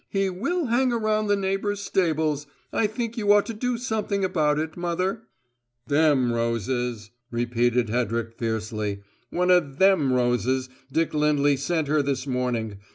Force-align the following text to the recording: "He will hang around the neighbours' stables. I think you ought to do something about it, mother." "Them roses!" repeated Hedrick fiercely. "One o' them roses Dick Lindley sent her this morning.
"He 0.09 0.31
will 0.31 0.65
hang 0.65 0.91
around 0.91 1.27
the 1.27 1.35
neighbours' 1.35 1.79
stables. 1.79 2.47
I 2.73 2.87
think 2.87 3.19
you 3.19 3.31
ought 3.31 3.45
to 3.45 3.53
do 3.53 3.77
something 3.77 4.25
about 4.25 4.57
it, 4.57 4.75
mother." 4.75 5.27
"Them 5.85 6.33
roses!" 6.33 7.11
repeated 7.29 7.89
Hedrick 7.89 8.33
fiercely. 8.33 9.03
"One 9.29 9.51
o' 9.51 9.59
them 9.59 10.11
roses 10.11 10.69
Dick 10.91 11.13
Lindley 11.13 11.55
sent 11.55 11.87
her 11.87 12.01
this 12.01 12.25
morning. 12.25 12.79